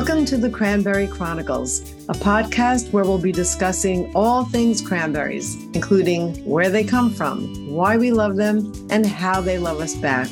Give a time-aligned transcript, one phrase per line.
[0.00, 6.42] Welcome to the Cranberry Chronicles, a podcast where we'll be discussing all things cranberries, including
[6.46, 10.30] where they come from, why we love them, and how they love us back.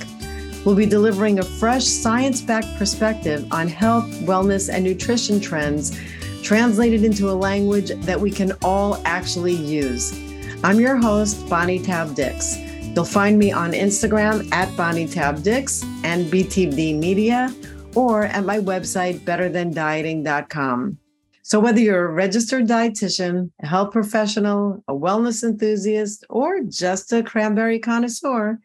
[0.64, 6.00] We'll be delivering a fresh science backed perspective on health, wellness, and nutrition trends
[6.42, 10.18] translated into a language that we can all actually use.
[10.64, 12.56] I'm your host, Bonnie Taub-Dix.
[12.94, 17.54] You'll find me on Instagram at Bonnie Taub-Dix and BTD Media
[17.94, 20.98] or at my website, betterthandieting.com.
[21.42, 27.22] So, whether you're a registered dietitian, a health professional, a wellness enthusiast, or just a
[27.22, 28.58] cranberry connoisseur,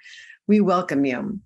[0.47, 1.39] we welcome you.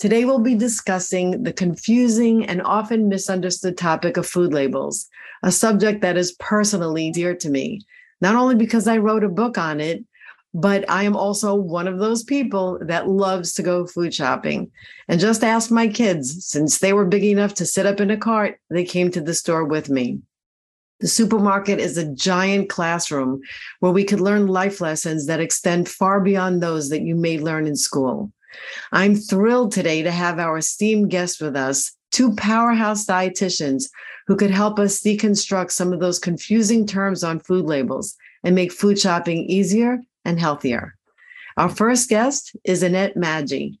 [0.00, 5.06] Today, we'll be discussing the confusing and often misunderstood topic of food labels,
[5.44, 7.82] a subject that is personally dear to me,
[8.20, 10.04] not only because I wrote a book on it,
[10.54, 14.70] but I am also one of those people that loves to go food shopping.
[15.08, 18.16] And just ask my kids, since they were big enough to sit up in a
[18.16, 20.20] cart, they came to the store with me.
[21.00, 23.40] The supermarket is a giant classroom
[23.80, 27.66] where we could learn life lessons that extend far beyond those that you may learn
[27.66, 28.30] in school.
[28.92, 33.88] I'm thrilled today to have our esteemed guests with us, two powerhouse dietitians
[34.26, 38.70] who could help us deconstruct some of those confusing terms on food labels and make
[38.70, 40.94] food shopping easier and healthier.
[41.56, 43.78] Our first guest is Annette Maggi.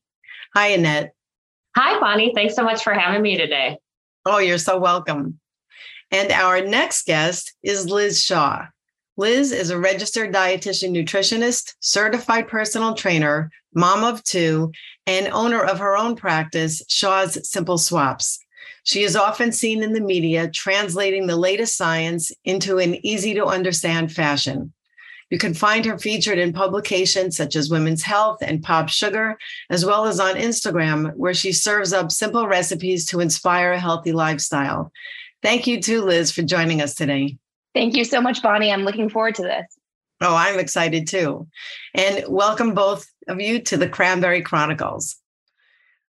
[0.54, 1.14] Hi, Annette.
[1.76, 2.32] Hi, Bonnie.
[2.34, 3.78] Thanks so much for having me today.
[4.26, 5.40] Oh, you're so welcome.
[6.10, 8.66] And our next guest is Liz Shaw.
[9.16, 14.72] Liz is a registered dietitian nutritionist, certified personal trainer, mom of two,
[15.06, 18.38] and owner of her own practice, Shaw's Simple Swaps.
[18.84, 23.46] She is often seen in the media translating the latest science into an easy to
[23.46, 24.72] understand fashion.
[25.32, 29.38] You can find her featured in publications such as Women's Health and Pop Sugar,
[29.70, 34.12] as well as on Instagram, where she serves up simple recipes to inspire a healthy
[34.12, 34.92] lifestyle.
[35.42, 37.38] Thank you too, Liz, for joining us today.
[37.74, 38.70] Thank you so much, Bonnie.
[38.70, 39.64] I'm looking forward to this.
[40.20, 41.48] Oh, I'm excited too.
[41.94, 45.16] And welcome both of you to the Cranberry Chronicles.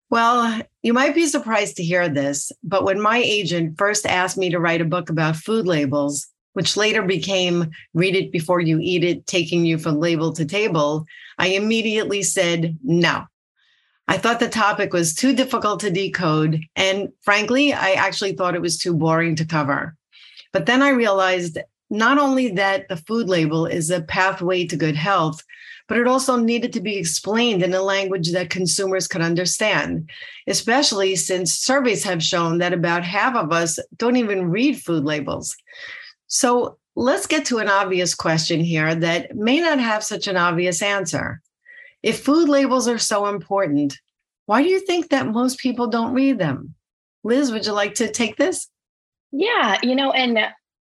[0.09, 4.49] Well, you might be surprised to hear this, but when my agent first asked me
[4.49, 9.03] to write a book about food labels, which later became Read It Before You Eat
[9.03, 11.05] It, taking you from label to table,
[11.37, 13.25] I immediately said no.
[14.07, 16.61] I thought the topic was too difficult to decode.
[16.75, 19.95] And frankly, I actually thought it was too boring to cover.
[20.51, 21.57] But then I realized
[21.89, 25.43] not only that the food label is a pathway to good health,
[25.87, 30.09] but it also needed to be explained in a language that consumers could understand,
[30.47, 35.55] especially since surveys have shown that about half of us don't even read food labels.
[36.27, 40.81] So let's get to an obvious question here that may not have such an obvious
[40.81, 41.41] answer.
[42.01, 43.97] If food labels are so important,
[44.45, 46.75] why do you think that most people don't read them?
[47.23, 48.67] Liz, would you like to take this?
[49.31, 50.37] Yeah, you know, and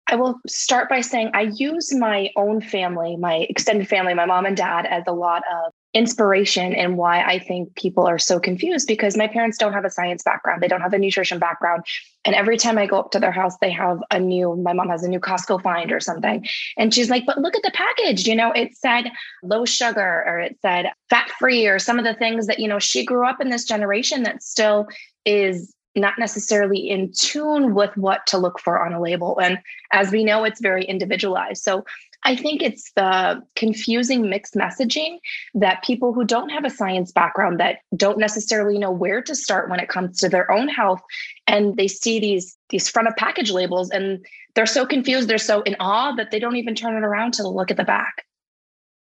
[0.07, 4.45] I will start by saying I use my own family, my extended family, my mom
[4.45, 8.87] and dad, as a lot of inspiration and why I think people are so confused
[8.87, 10.61] because my parents don't have a science background.
[10.61, 11.83] They don't have a nutrition background.
[12.25, 14.89] And every time I go up to their house, they have a new, my mom
[14.89, 16.45] has a new Costco find or something.
[16.77, 18.27] And she's like, but look at the package.
[18.27, 19.09] You know, it said
[19.41, 22.79] low sugar or it said fat free or some of the things that, you know,
[22.79, 24.87] she grew up in this generation that still
[25.25, 29.39] is not necessarily in tune with what to look for on a label.
[29.39, 29.59] And
[29.91, 31.63] as we know, it's very individualized.
[31.63, 31.83] So
[32.23, 35.19] I think it's the confusing mixed messaging
[35.53, 39.69] that people who don't have a science background that don't necessarily know where to start
[39.69, 41.01] when it comes to their own health
[41.47, 45.61] and they see these these front of package labels and they're so confused they're so
[45.61, 48.25] in awe that they don't even turn it around to look at the back.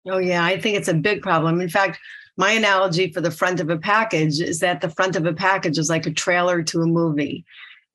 [0.08, 1.60] Oh yeah, I think it's a big problem.
[1.60, 1.98] In fact,
[2.36, 5.78] my analogy for the front of a package is that the front of a package
[5.78, 7.44] is like a trailer to a movie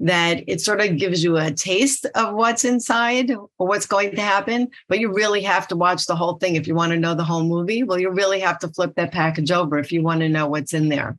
[0.01, 4.21] that it sort of gives you a taste of what's inside or what's going to
[4.21, 7.13] happen, but you really have to watch the whole thing if you want to know
[7.13, 7.83] the whole movie.
[7.83, 10.73] Well, you really have to flip that package over if you want to know what's
[10.73, 11.17] in there.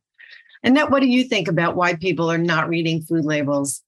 [0.65, 3.83] And Annette, what do you think about why people are not reading food labels?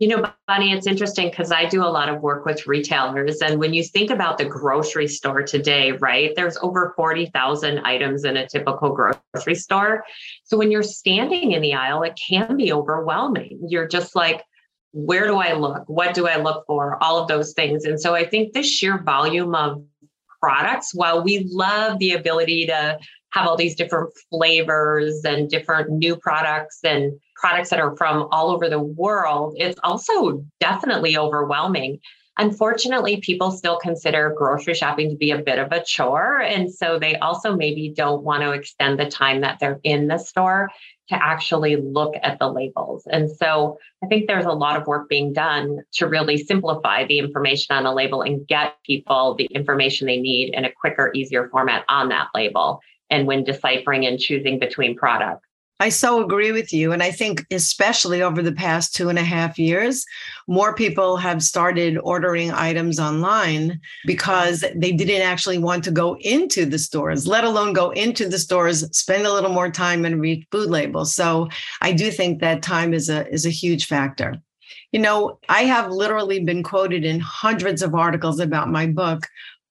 [0.00, 3.42] You know, Bonnie, it's interesting because I do a lot of work with retailers.
[3.42, 8.38] And when you think about the grocery store today, right, there's over 40,000 items in
[8.38, 10.02] a typical grocery store.
[10.44, 13.60] So when you're standing in the aisle, it can be overwhelming.
[13.68, 14.42] You're just like,
[14.92, 15.84] where do I look?
[15.86, 16.96] What do I look for?
[17.02, 17.84] All of those things.
[17.84, 19.84] And so I think the sheer volume of
[20.40, 22.98] products, while we love the ability to
[23.32, 28.50] have all these different flavors and different new products and products that are from all
[28.50, 31.98] over the world, it's also definitely overwhelming.
[32.40, 36.40] unfortunately, people still consider grocery shopping to be a bit of a chore.
[36.40, 40.18] And so they also maybe don't want to extend the time that they're in the
[40.18, 40.70] store
[41.10, 43.06] to actually look at the labels.
[43.10, 47.18] And so I think there's a lot of work being done to really simplify the
[47.18, 51.48] information on a label and get people the information they need in a quicker, easier
[51.50, 52.80] format on that label.
[53.10, 55.49] And when deciphering and choosing between products.
[55.80, 56.92] I so agree with you.
[56.92, 60.04] And I think, especially over the past two and a half years,
[60.46, 66.66] more people have started ordering items online because they didn't actually want to go into
[66.66, 70.46] the stores, let alone go into the stores, spend a little more time and read
[70.52, 71.14] food labels.
[71.14, 71.48] So
[71.80, 74.36] I do think that time is a is a huge factor.
[74.92, 79.26] You know, I have literally been quoted in hundreds of articles about my book,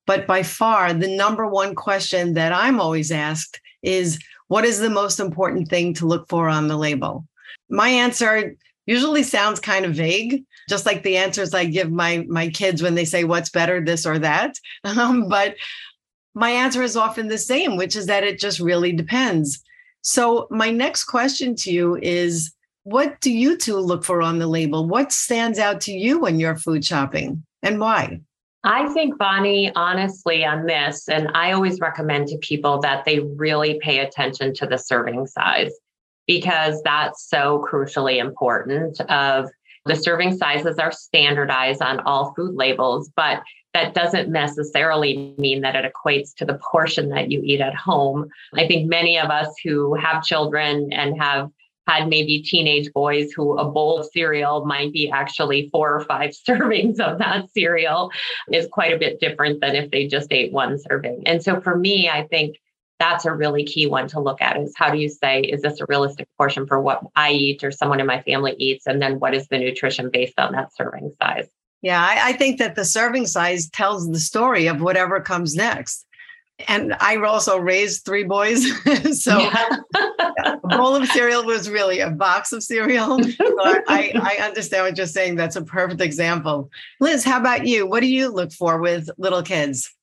[0.07, 4.89] but by far the number one question that I'm always asked is what is the
[4.89, 7.25] most important thing to look for on the label?
[7.69, 8.55] My answer
[8.85, 12.95] usually sounds kind of vague, just like the answers I give my my kids when
[12.95, 14.55] they say what's better, this or that.
[14.83, 15.55] Um, but
[16.33, 19.63] my answer is often the same, which is that it just really depends.
[20.01, 22.51] So my next question to you is
[22.83, 24.87] what do you two look for on the label?
[24.87, 28.21] What stands out to you when you're food shopping and why?
[28.63, 33.79] I think, Bonnie, honestly, on this, and I always recommend to people that they really
[33.81, 35.71] pay attention to the serving size
[36.27, 39.49] because that's so crucially important of
[39.85, 43.41] the serving sizes are standardized on all food labels, but
[43.73, 48.27] that doesn't necessarily mean that it equates to the portion that you eat at home.
[48.55, 51.49] I think many of us who have children and have
[51.89, 56.31] had maybe teenage boys who a bowl of cereal might be actually four or five
[56.47, 58.11] servings of that cereal
[58.51, 61.23] is quite a bit different than if they just ate one serving.
[61.25, 62.57] And so for me, I think
[62.99, 65.79] that's a really key one to look at is how do you say, is this
[65.79, 68.85] a realistic portion for what I eat or someone in my family eats?
[68.85, 71.47] And then what is the nutrition based on that serving size?
[71.81, 76.05] Yeah, I, I think that the serving size tells the story of whatever comes next
[76.67, 78.65] and I also raised three boys.
[79.23, 79.77] so yeah.
[80.43, 83.21] a bowl of cereal was really a box of cereal.
[83.23, 85.35] So I, I understand what you're saying.
[85.35, 86.69] That's a perfect example.
[86.99, 87.87] Liz, how about you?
[87.87, 89.93] What do you look for with little kids?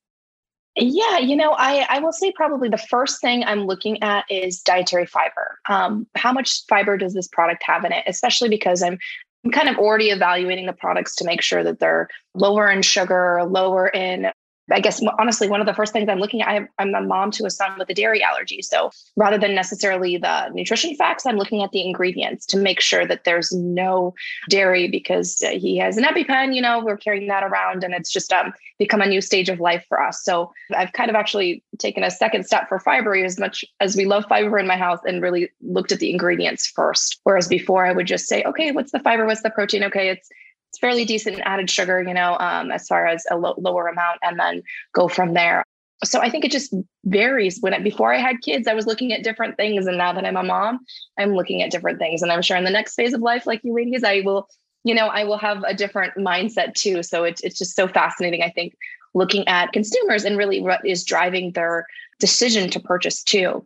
[0.79, 4.61] Yeah, you know, I, I will say probably the first thing I'm looking at is
[4.61, 5.59] dietary fiber.
[5.69, 8.05] Um, how much fiber does this product have in it?
[8.07, 8.99] Especially because I'm
[9.45, 13.45] I'm kind of already evaluating the products to make sure that they're lower in sugar,
[13.45, 14.33] lower in
[14.71, 17.31] I guess honestly, one of the first things I'm looking at, I am a mom
[17.33, 18.63] to a son with a dairy allergy.
[18.63, 23.07] So rather than necessarily the nutrition facts, I'm looking at the ingredients to make sure
[23.07, 24.15] that there's no
[24.49, 28.33] dairy because he has an EpiPen, you know, we're carrying that around and it's just
[28.33, 30.23] um, become a new stage of life for us.
[30.23, 34.05] So I've kind of actually taken a second step for fiber as much as we
[34.05, 37.21] love fiber in my house and really looked at the ingredients first.
[37.23, 39.27] Whereas before I would just say, okay, what's the fiber?
[39.27, 39.85] What's the protein?
[39.85, 40.29] Okay, it's
[40.71, 44.19] it's fairly decent added sugar, you know, um, as far as a lo- lower amount,
[44.23, 45.65] and then go from there.
[46.05, 46.75] So I think it just
[47.05, 47.59] varies.
[47.61, 50.27] When I, before I had kids, I was looking at different things, and now that
[50.27, 50.81] I'm a mom,
[51.19, 52.23] I'm looking at different things.
[52.23, 54.49] And I'm sure in the next phase of life, like you ladies, I will,
[54.85, 57.03] you know, I will have a different mindset too.
[57.03, 58.43] So it's it's just so fascinating.
[58.43, 58.77] I think
[59.15, 61.87] looking at consumers and really what is driving their
[62.21, 63.65] decision to purchase too.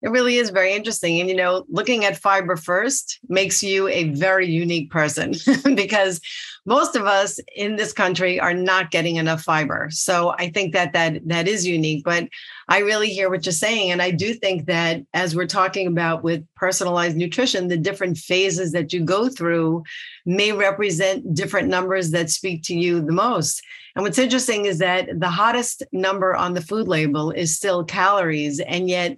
[0.00, 1.20] It really is very interesting.
[1.20, 5.34] And, you know, looking at fiber first makes you a very unique person
[5.74, 6.20] because
[6.66, 9.88] most of us in this country are not getting enough fiber.
[9.90, 12.28] So I think that that that is unique, but
[12.68, 16.22] I really hear what you're saying and I do think that as we're talking about
[16.22, 19.82] with personalized nutrition, the different phases that you go through
[20.26, 23.62] may represent different numbers that speak to you the most.
[23.96, 28.60] And what's interesting is that the hottest number on the food label is still calories
[28.60, 29.16] and yet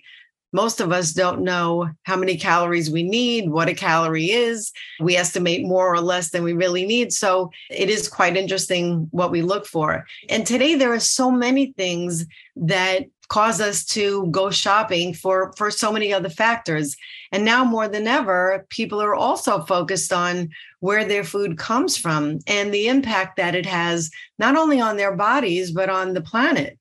[0.53, 4.73] most of us don't know how many calories we need, what a calorie is.
[5.01, 7.13] We estimate more or less than we really need.
[7.13, 10.05] So it is quite interesting what we look for.
[10.29, 12.27] And today, there are so many things
[12.57, 16.97] that cause us to go shopping for for so many other factors
[17.31, 22.41] and now more than ever people are also focused on where their food comes from
[22.49, 26.77] and the impact that it has not only on their bodies but on the planet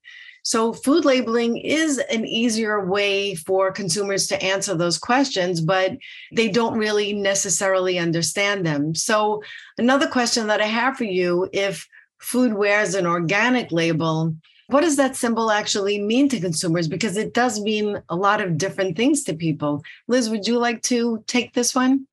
[0.49, 5.95] so, food labeling is an easier way for consumers to answer those questions, but
[6.31, 8.95] they don't really necessarily understand them.
[8.95, 9.43] So,
[9.77, 11.87] another question that I have for you if
[12.17, 14.33] food wears an organic label,
[14.69, 16.87] what does that symbol actually mean to consumers?
[16.87, 19.83] Because it does mean a lot of different things to people.
[20.07, 22.07] Liz, would you like to take this one?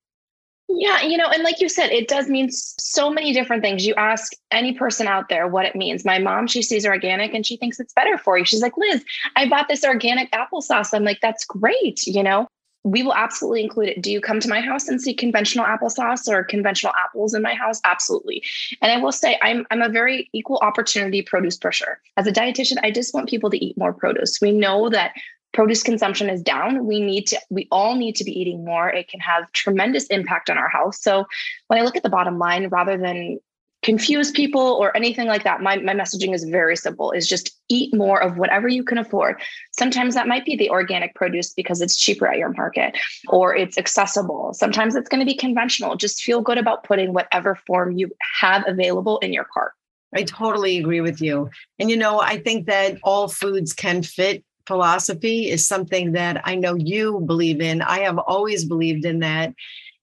[0.69, 3.85] Yeah, you know, and like you said, it does mean so many different things.
[3.85, 6.03] You ask any person out there what it means.
[6.03, 8.43] My mom, she sees organic and she thinks it's better for you.
[8.43, 9.03] She's like, Liz,
[9.37, 10.93] I bought this organic applesauce.
[10.93, 12.47] I'm like, that's great, you know?
[12.87, 14.01] we will absolutely include it.
[14.01, 17.53] Do you come to my house and see conventional applesauce or conventional apples in my
[17.53, 17.81] house?
[17.83, 18.43] Absolutely.
[18.81, 21.99] And I will say I'm I'm a very equal opportunity produce pusher.
[22.15, 24.39] As a dietitian, I just want people to eat more produce.
[24.41, 25.13] We know that
[25.53, 26.85] produce consumption is down.
[26.85, 28.89] We need to we all need to be eating more.
[28.89, 30.95] It can have tremendous impact on our health.
[30.95, 31.25] So
[31.67, 33.39] when I look at the bottom line rather than
[33.83, 35.61] confuse people or anything like that.
[35.61, 39.41] My, my messaging is very simple is just eat more of whatever you can afford.
[39.71, 42.97] Sometimes that might be the organic produce because it's cheaper at your market
[43.29, 44.53] or it's accessible.
[44.53, 45.95] Sometimes it's going to be conventional.
[45.95, 48.11] Just feel good about putting whatever form you
[48.41, 49.73] have available in your cart.
[50.15, 51.49] I totally agree with you.
[51.79, 56.55] And you know, I think that all foods can fit philosophy is something that I
[56.55, 57.81] know you believe in.
[57.81, 59.53] I have always believed in that.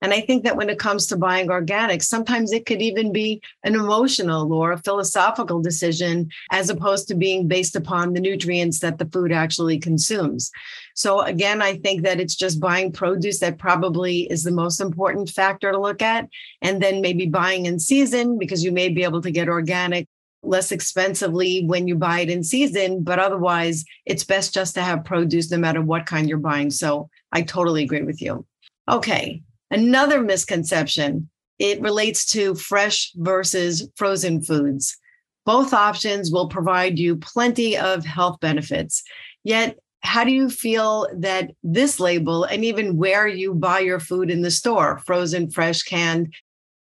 [0.01, 3.41] And I think that when it comes to buying organic, sometimes it could even be
[3.63, 8.99] an emotional or a philosophical decision as opposed to being based upon the nutrients that
[8.99, 10.51] the food actually consumes.
[10.95, 15.29] So, again, I think that it's just buying produce that probably is the most important
[15.29, 16.27] factor to look at.
[16.61, 20.07] And then maybe buying in season because you may be able to get organic
[20.47, 25.05] less expensively when you buy it in season, but otherwise, it's best just to have
[25.05, 26.71] produce no matter what kind you're buying.
[26.71, 28.45] So, I totally agree with you.
[28.89, 34.97] Okay, Another misconception it relates to fresh versus frozen foods.
[35.45, 39.03] Both options will provide you plenty of health benefits.
[39.43, 44.29] Yet, how do you feel that this label and even where you buy your food
[44.29, 46.33] in the store, frozen, fresh, canned,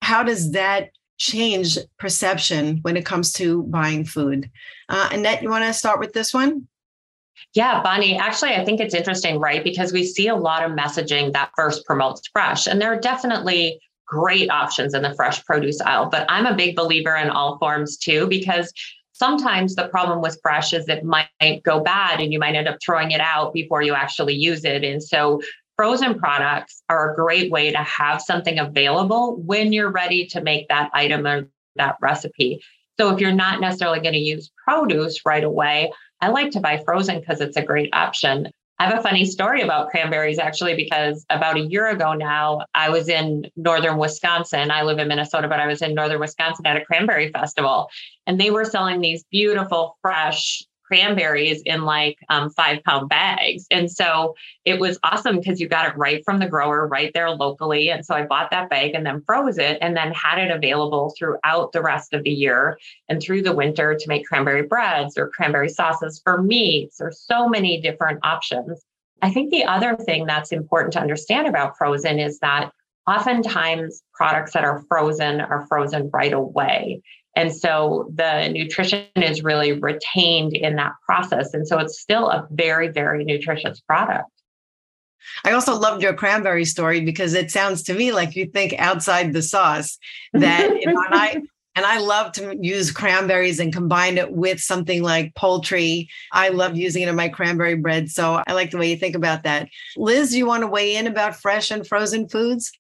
[0.01, 0.89] how does that
[1.21, 4.49] change perception when it comes to buying food?
[4.89, 6.67] Uh, Annette, you want to start with this one?
[7.53, 9.63] Yeah, Bonnie, actually, I think it's interesting, right?
[9.63, 13.79] Because we see a lot of messaging that first promotes fresh, and there are definitely
[14.07, 16.09] great options in the fresh produce aisle.
[16.09, 18.73] But I'm a big believer in all forms too, because
[19.13, 22.77] sometimes the problem with fresh is it might go bad and you might end up
[22.83, 24.83] throwing it out before you actually use it.
[24.83, 25.39] And so
[25.81, 30.67] frozen products are a great way to have something available when you're ready to make
[30.67, 32.61] that item or that recipe.
[32.99, 36.83] So if you're not necessarily going to use produce right away, I like to buy
[36.85, 38.51] frozen because it's a great option.
[38.77, 42.91] I have a funny story about cranberries actually, because about a year ago now, I
[42.91, 44.69] was in northern Wisconsin.
[44.69, 47.89] I live in Minnesota, but I was in northern Wisconsin at a cranberry festival,
[48.27, 53.65] and they were selling these beautiful, fresh cranberries in like um, five pound bags.
[53.71, 57.29] And so it was awesome because you got it right from the grower right there
[57.29, 57.89] locally.
[57.89, 61.13] And so I bought that bag and then froze it and then had it available
[61.17, 65.29] throughout the rest of the year and through the winter to make cranberry breads or
[65.29, 68.83] cranberry sauces for meats or so many different options.
[69.21, 72.71] I think the other thing that's important to understand about frozen is that
[73.07, 77.01] oftentimes products that are frozen are frozen right away.
[77.35, 81.53] And so the nutrition is really retained in that process.
[81.53, 84.29] And so it's still a very, very nutritious product.
[85.45, 89.33] I also loved your cranberry story because it sounds to me like you think outside
[89.33, 89.97] the sauce
[90.33, 91.41] that you know, and I
[91.75, 96.09] and I love to use cranberries and combine it with something like poultry.
[96.33, 98.09] I love using it in my cranberry bread.
[98.09, 99.69] So I like the way you think about that.
[99.95, 102.71] Liz, you want to weigh in about fresh and frozen foods?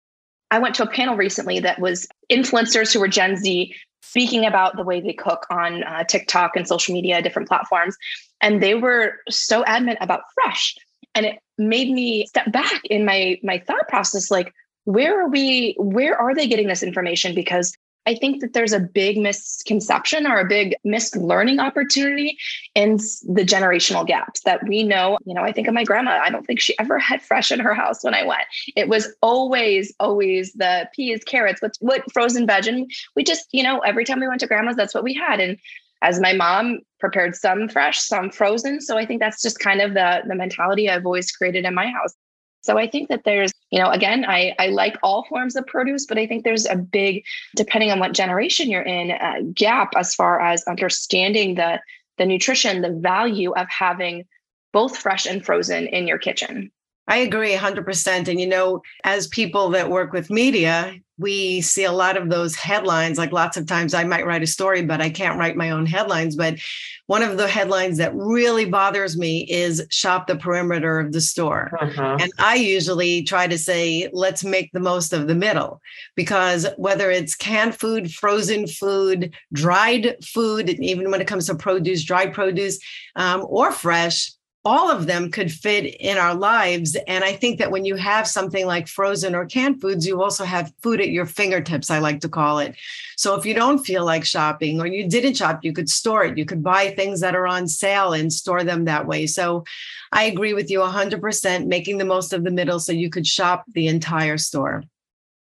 [0.49, 4.75] I went to a panel recently that was influencers who were Gen Z speaking about
[4.75, 7.95] the way they cook on uh, TikTok and social media, different platforms.
[8.41, 10.75] And they were so adamant about fresh.
[11.13, 14.53] And it made me step back in my my thought process like
[14.85, 17.73] where are we where are they getting this information because
[18.05, 22.37] I think that there's a big misconception or a big missed learning opportunity
[22.73, 25.17] in the generational gaps that we know.
[25.25, 26.19] You know, I think of my grandma.
[26.21, 28.41] I don't think she ever had fresh in her house when I went.
[28.75, 32.67] It was always, always the peas, carrots, what, what frozen veg.
[32.67, 35.39] And we just, you know, every time we went to grandma's, that's what we had.
[35.39, 35.57] And
[36.01, 38.81] as my mom prepared some fresh, some frozen.
[38.81, 41.87] So I think that's just kind of the, the mentality I've always created in my
[41.87, 42.15] house.
[42.61, 46.05] So I think that there's, you know, again, I, I like all forms of produce,
[46.05, 47.23] but I think there's a big,
[47.55, 51.79] depending on what generation you're in, uh, gap as far as understanding the
[52.17, 54.25] the nutrition, the value of having
[54.73, 56.71] both fresh and frozen in your kitchen.
[57.07, 58.27] I agree 100%.
[58.27, 62.55] And, you know, as people that work with media, we see a lot of those
[62.55, 63.17] headlines.
[63.17, 65.85] Like lots of times I might write a story, but I can't write my own
[65.85, 66.35] headlines.
[66.35, 66.57] But
[67.05, 71.77] one of the headlines that really bothers me is shop the perimeter of the store.
[71.79, 72.17] Uh-huh.
[72.19, 75.79] And I usually try to say, let's make the most of the middle
[76.15, 81.55] because whether it's canned food, frozen food, dried food, and even when it comes to
[81.55, 82.79] produce, dried produce,
[83.15, 84.31] um, or fresh,
[84.63, 86.95] all of them could fit in our lives.
[87.07, 90.43] And I think that when you have something like frozen or canned foods, you also
[90.45, 92.75] have food at your fingertips, I like to call it.
[93.17, 96.37] So if you don't feel like shopping or you didn't shop, you could store it.
[96.37, 99.25] You could buy things that are on sale and store them that way.
[99.25, 99.63] So
[100.11, 103.65] I agree with you 100%, making the most of the middle so you could shop
[103.73, 104.83] the entire store.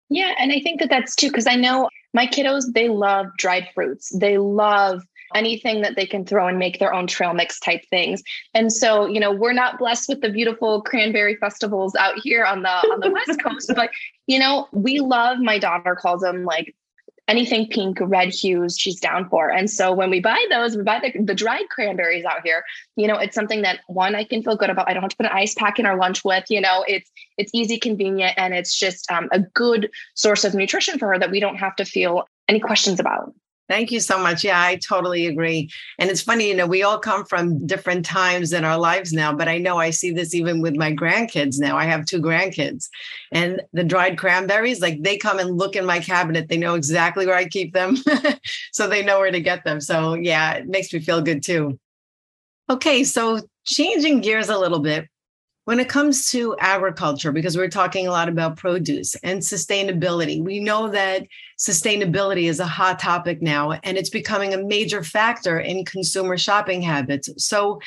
[0.09, 0.33] Yeah.
[0.39, 4.09] And I think that that's too, because I know my kiddos, they love dried fruits.
[4.17, 5.03] They love
[5.35, 8.21] anything that they can throw and make their own trail mix type things.
[8.53, 12.63] And so, you know, we're not blessed with the beautiful cranberry festivals out here on
[12.63, 13.89] the on the West Coast, but
[14.27, 16.75] you know, we love my daughter calls them like
[17.29, 19.49] anything pink, red hues, she's down for.
[19.49, 22.63] And so when we buy those, we buy the, the dried cranberries out here.
[22.95, 24.89] You know, it's something that one I can feel good about.
[24.89, 26.45] I don't have to put an ice pack in our lunch with.
[26.49, 30.97] You know, it's it's easy, convenient, and it's just um, a good source of nutrition
[30.97, 33.33] for her that we don't have to feel any questions about.
[33.69, 34.43] Thank you so much.
[34.43, 35.69] Yeah, I totally agree.
[35.99, 39.31] And it's funny, you know, we all come from different times in our lives now,
[39.31, 41.77] but I know I see this even with my grandkids now.
[41.77, 42.89] I have two grandkids
[43.31, 46.49] and the dried cranberries, like they come and look in my cabinet.
[46.49, 47.95] They know exactly where I keep them.
[48.73, 49.79] so they know where to get them.
[49.79, 51.79] So yeah, it makes me feel good too.
[52.71, 55.05] Okay, so changing gears a little bit,
[55.69, 60.59] when it comes to agriculture, because we're talking a lot about produce and sustainability, we
[60.59, 61.27] know that
[61.59, 66.81] sustainability is a hot topic now and it's becoming a major factor in consumer shopping
[66.81, 67.29] habits.
[67.37, 67.79] So,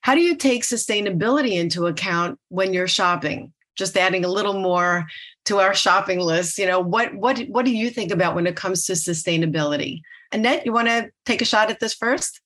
[0.00, 3.52] how do you take sustainability into account when you're shopping?
[3.74, 5.04] Just adding a little more
[5.44, 8.56] to our shopping list, you know, what what what do you think about when it
[8.56, 10.00] comes to sustainability?
[10.32, 12.40] Annette, you want to take a shot at this first?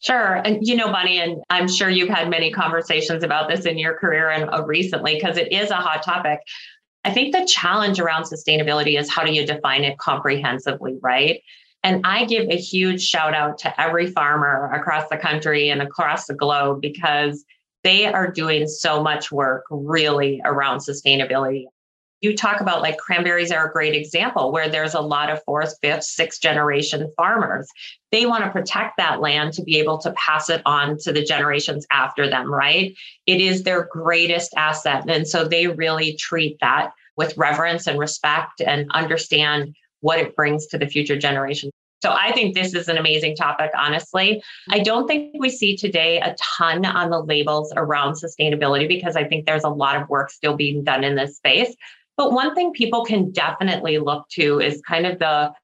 [0.00, 0.36] Sure.
[0.36, 3.94] And you know, Bonnie, and I'm sure you've had many conversations about this in your
[3.94, 6.40] career and uh, recently because it is a hot topic.
[7.04, 11.40] I think the challenge around sustainability is how do you define it comprehensively, right?
[11.82, 16.26] And I give a huge shout out to every farmer across the country and across
[16.26, 17.44] the globe because
[17.84, 21.64] they are doing so much work really around sustainability
[22.20, 25.74] you talk about like cranberries are a great example where there's a lot of fourth,
[25.82, 27.68] fifth, sixth generation farmers.
[28.12, 31.24] They want to protect that land to be able to pass it on to the
[31.24, 32.94] generations after them, right?
[33.26, 35.08] It is their greatest asset.
[35.08, 40.66] And so they really treat that with reverence and respect and understand what it brings
[40.68, 41.72] to the future generations.
[42.02, 44.42] So I think this is an amazing topic, honestly.
[44.70, 49.24] I don't think we see today a ton on the labels around sustainability because I
[49.24, 51.74] think there's a lot of work still being done in this space.
[52.20, 55.54] But one thing people can definitely look to is kind of the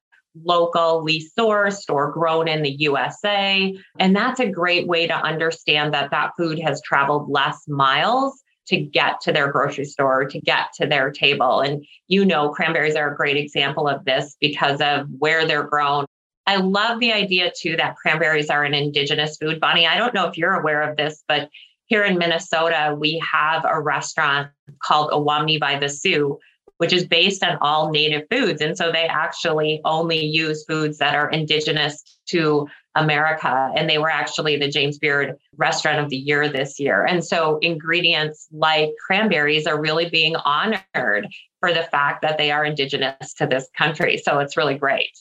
[0.43, 3.77] locally sourced or grown in the USA.
[3.99, 8.77] And that's a great way to understand that that food has traveled less miles to
[8.77, 11.61] get to their grocery store, to get to their table.
[11.61, 16.07] And you know, cranberries are a great example of this because of where they're grown.
[16.47, 19.59] I love the idea too that cranberries are an indigenous food.
[19.59, 21.49] Bonnie, I don't know if you're aware of this, but
[21.87, 24.49] here in Minnesota, we have a restaurant
[24.83, 26.37] called Owamni by the Sioux,
[26.77, 28.61] which is based on all native foods.
[28.61, 33.71] And so they actually only use foods that are indigenous to America.
[33.75, 37.05] And they were actually the James Beard Restaurant of the Year this year.
[37.05, 41.27] And so ingredients like cranberries are really being honored
[41.59, 44.17] for the fact that they are indigenous to this country.
[44.17, 45.11] So it's really great.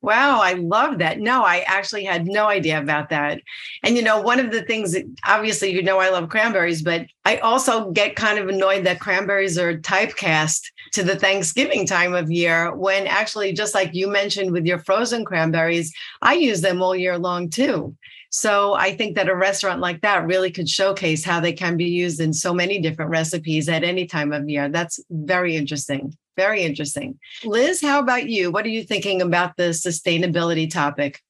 [0.00, 1.18] Wow, I love that.
[1.18, 3.40] No, I actually had no idea about that.
[3.82, 7.06] And you know, one of the things that obviously you know I love cranberries, but
[7.24, 10.60] I also get kind of annoyed that cranberries are typecast
[10.92, 15.24] to the Thanksgiving time of year when actually just like you mentioned with your frozen
[15.24, 17.96] cranberries, I use them all year long too.
[18.30, 21.86] So I think that a restaurant like that really could showcase how they can be
[21.86, 24.68] used in so many different recipes at any time of year.
[24.68, 26.14] That's very interesting.
[26.38, 27.18] Very interesting.
[27.44, 28.52] Liz, how about you?
[28.52, 31.20] What are you thinking about the sustainability topic?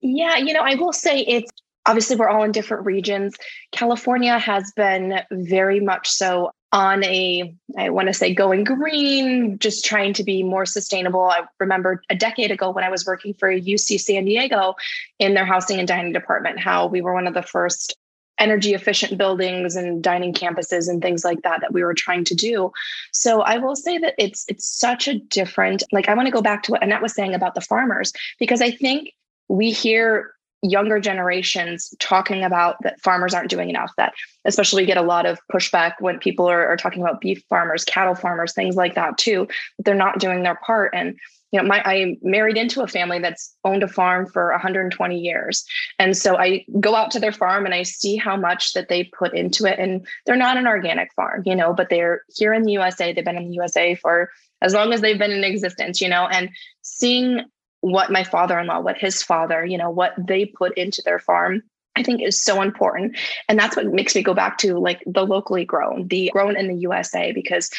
[0.00, 1.50] Yeah, you know, I will say it's
[1.86, 3.34] obviously we're all in different regions.
[3.72, 9.86] California has been very much so on a i want to say going green just
[9.86, 13.50] trying to be more sustainable i remember a decade ago when i was working for
[13.50, 14.74] uc san diego
[15.18, 17.96] in their housing and dining department how we were one of the first
[18.38, 22.34] energy efficient buildings and dining campuses and things like that that we were trying to
[22.34, 22.72] do.
[23.12, 26.42] So i will say that it's it's such a different like i want to go
[26.42, 29.12] back to what annette was saying about the farmers because i think
[29.48, 34.12] we hear younger generations talking about that farmers aren't doing enough that
[34.44, 38.14] especially get a lot of pushback when people are, are talking about beef farmers cattle
[38.14, 39.46] farmers things like that too
[39.78, 40.92] they're not doing their part.
[40.94, 41.18] And
[41.52, 45.64] you know my i married into a family that's owned a farm for 120 years.
[45.98, 49.04] And so i go out to their farm and i see how much that they
[49.04, 49.78] put into it.
[49.78, 53.24] And they're not an organic farm you know but they're here in the usa they've
[53.24, 54.30] been in the usa for
[54.60, 56.50] as long as they've been in existence you know and
[56.82, 57.42] seeing
[57.80, 61.62] what my father-in-law what his father you know what they put into their farm
[61.98, 63.18] I think is so important.
[63.48, 66.68] And that's what makes me go back to like the locally grown, the grown in
[66.68, 67.70] the USA, because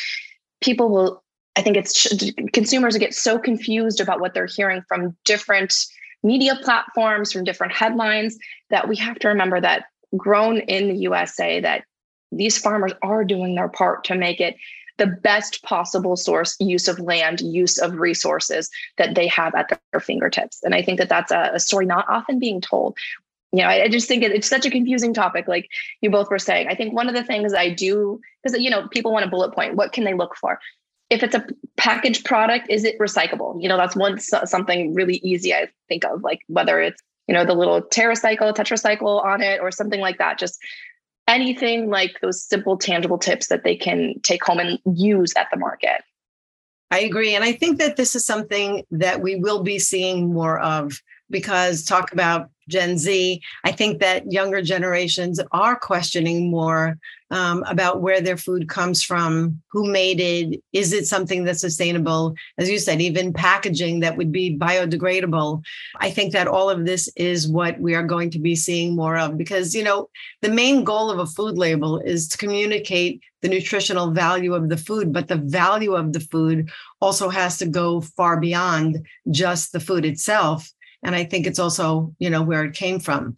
[0.61, 1.23] people will,
[1.59, 2.07] I think it's
[2.53, 5.75] consumers get so confused about what they're hearing from different
[6.23, 8.37] media platforms, from different headlines,
[8.69, 11.83] that we have to remember that grown in the USA, that
[12.31, 14.55] these farmers are doing their part to make it
[14.99, 20.01] the best possible source use of land use of resources that they have at their
[20.01, 22.97] fingertips and i think that that's a, story not often being told
[23.51, 25.67] you know, I, I just think it, it's such a confusing topic, like
[26.01, 26.67] you both were saying.
[26.67, 29.55] I think one of the things I do, because, you know, people want a bullet
[29.55, 29.75] point.
[29.75, 30.59] What can they look for?
[31.09, 31.45] If it's a
[31.75, 33.61] packaged product, is it recyclable?
[33.61, 37.45] You know, that's one something really easy I think of, like whether it's, you know,
[37.45, 40.37] the little TerraCycle, tetracycle on it or something like that.
[40.37, 40.59] Just
[41.27, 45.57] anything like those simple, tangible tips that they can take home and use at the
[45.57, 46.01] market.
[46.91, 47.35] I agree.
[47.35, 51.83] And I think that this is something that we will be seeing more of because
[51.83, 56.97] talk about Gen Z, I think that younger generations are questioning more
[57.31, 62.33] um, about where their food comes from, who made it, is it something that's sustainable?
[62.57, 65.63] As you said, even packaging that would be biodegradable.
[65.97, 69.17] I think that all of this is what we are going to be seeing more
[69.17, 70.09] of because, you know,
[70.41, 74.77] the main goal of a food label is to communicate the nutritional value of the
[74.77, 79.79] food, but the value of the food also has to go far beyond just the
[79.79, 80.69] food itself
[81.03, 83.35] and I think it's also, you know, where it came from.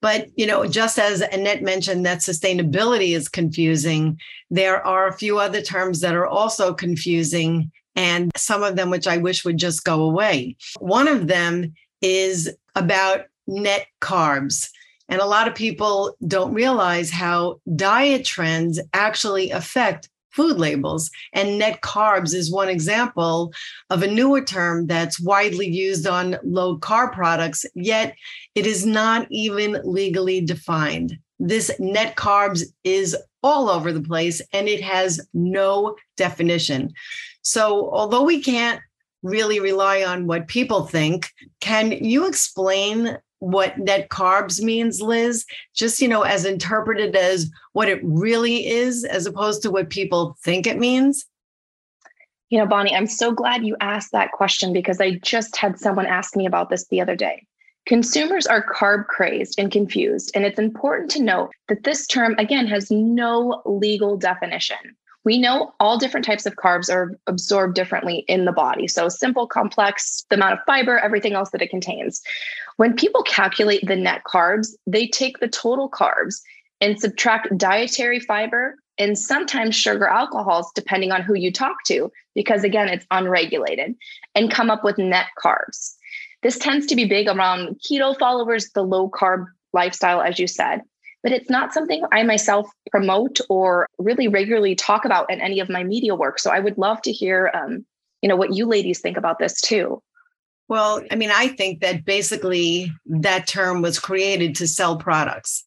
[0.00, 4.18] But, you know, just as Annette mentioned that sustainability is confusing,
[4.50, 9.06] there are a few other terms that are also confusing, and some of them which
[9.06, 10.56] I wish would just go away.
[10.78, 14.68] One of them is about net carbs.
[15.08, 21.10] And a lot of people don't realize how diet trends actually affect food labels.
[21.32, 23.52] And net carbs is one example
[23.90, 28.16] of a newer term that's widely used on low carb products, yet
[28.54, 31.18] it is not even legally defined.
[31.38, 36.92] This net carbs is all over the place and it has no definition.
[37.42, 38.80] So, although we can't
[39.22, 45.44] really rely on what people think, can you explain what net carbs means, Liz,
[45.74, 50.36] just, you know, as interpreted as what it really is, as opposed to what people
[50.42, 51.26] think it means?
[52.50, 56.06] You know, Bonnie, I'm so glad you asked that question because I just had someone
[56.06, 57.46] ask me about this the other day.
[57.86, 62.66] Consumers are carb crazed and confused, and it's important to note that this term, again,
[62.66, 64.76] has no legal definition.
[65.24, 68.86] We know all different types of carbs are absorbed differently in the body.
[68.86, 72.22] So, simple, complex, the amount of fiber, everything else that it contains.
[72.76, 76.40] When people calculate the net carbs, they take the total carbs
[76.80, 82.62] and subtract dietary fiber and sometimes sugar alcohols, depending on who you talk to, because
[82.62, 83.96] again, it's unregulated,
[84.34, 85.94] and come up with net carbs.
[86.42, 90.82] This tends to be big around keto followers, the low carb lifestyle, as you said
[91.24, 95.70] but it's not something I myself promote or really regularly talk about in any of
[95.70, 96.38] my media work.
[96.38, 97.84] So I would love to hear, um,
[98.20, 100.02] you know, what you ladies think about this too.
[100.68, 105.64] Well, I mean, I think that basically that term was created to sell products,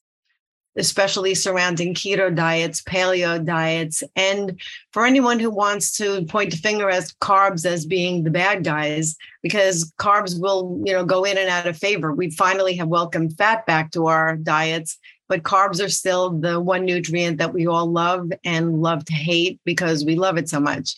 [0.76, 4.04] especially surrounding keto diets, paleo diets.
[4.14, 4.60] And
[4.92, 9.16] for anyone who wants to point the finger at carbs as being the bad guys,
[9.42, 12.12] because carbs will, you know, go in and out of favor.
[12.12, 16.84] We finally have welcomed fat back to our diets but carbs are still the one
[16.84, 20.96] nutrient that we all love and love to hate because we love it so much,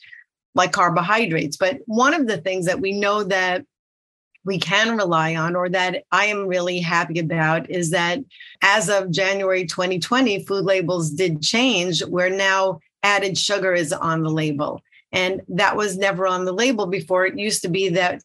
[0.54, 1.56] like carbohydrates.
[1.56, 3.64] But one of the things that we know that
[4.44, 8.20] we can rely on, or that I am really happy about, is that
[8.62, 14.30] as of January 2020, food labels did change, where now added sugar is on the
[14.30, 14.80] label.
[15.12, 17.26] And that was never on the label before.
[17.26, 18.22] It used to be that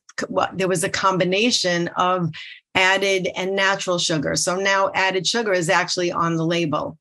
[0.53, 2.29] there was a combination of
[2.75, 4.35] added and natural sugar.
[4.35, 6.97] So now added sugar is actually on the label.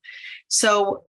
[0.47, 1.03] So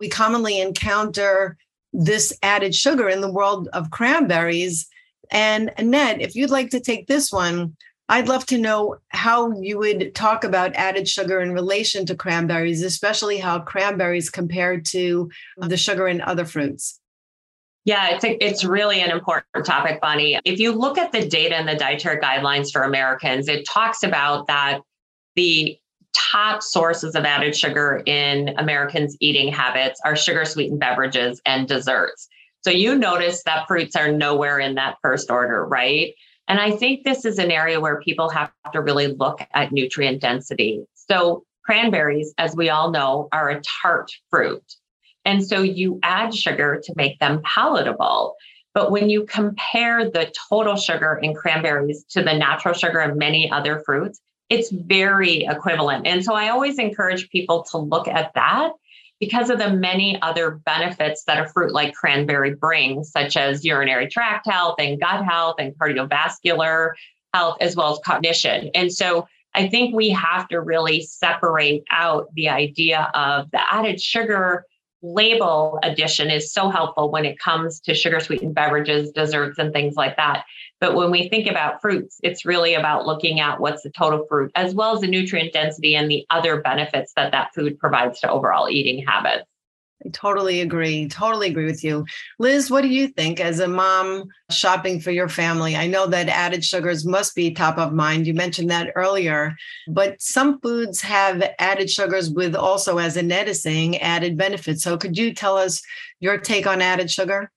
[0.00, 1.56] we commonly encounter
[1.92, 4.86] this added sugar in the world of cranberries.
[5.30, 7.76] And Annette, if you'd like to take this one,
[8.08, 12.82] I'd love to know how you would talk about added sugar in relation to cranberries,
[12.82, 17.00] especially how cranberries compared to the sugar in other fruits.
[17.86, 20.40] Yeah, it's a, it's really an important topic, Bonnie.
[20.44, 24.48] If you look at the data and the dietary guidelines for Americans, it talks about
[24.48, 24.80] that
[25.36, 25.78] the
[26.12, 32.28] top sources of added sugar in Americans' eating habits are sugar sweetened beverages and desserts.
[32.62, 36.12] So you notice that fruits are nowhere in that first order, right?
[36.48, 40.20] And I think this is an area where people have to really look at nutrient
[40.20, 40.84] density.
[40.94, 44.64] So cranberries, as we all know, are a tart fruit.
[45.26, 48.36] And so you add sugar to make them palatable.
[48.72, 53.50] But when you compare the total sugar in cranberries to the natural sugar in many
[53.50, 56.06] other fruits, it's very equivalent.
[56.06, 58.72] And so I always encourage people to look at that
[59.18, 64.08] because of the many other benefits that a fruit like cranberry brings, such as urinary
[64.08, 66.90] tract health and gut health and cardiovascular
[67.32, 68.70] health, as well as cognition.
[68.74, 74.00] And so I think we have to really separate out the idea of the added
[74.00, 74.66] sugar
[75.14, 79.94] label addition is so helpful when it comes to sugar sweetened beverages, desserts, and things
[79.94, 80.44] like that.
[80.80, 84.50] But when we think about fruits, it's really about looking at what's the total fruit,
[84.54, 88.30] as well as the nutrient density and the other benefits that that food provides to
[88.30, 89.48] overall eating habits.
[90.04, 91.08] I totally agree.
[91.08, 92.04] Totally agree with you.
[92.38, 95.74] Liz, what do you think as a mom shopping for your family?
[95.74, 98.26] I know that added sugars must be top of mind.
[98.26, 99.56] You mentioned that earlier,
[99.88, 104.82] but some foods have added sugars with also, as is saying, added benefits.
[104.82, 105.82] So could you tell us
[106.20, 107.50] your take on added sugar?